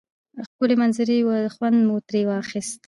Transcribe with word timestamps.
ښکلی 0.47 0.75
منظره 0.81 1.15
وه 1.27 1.37
خوند 1.55 1.77
مو 1.87 1.95
تری 2.07 2.21
واخیست 2.27 2.77